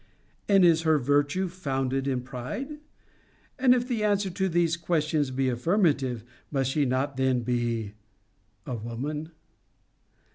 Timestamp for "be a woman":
7.41-9.29